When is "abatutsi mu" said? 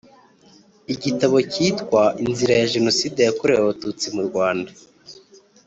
3.61-4.21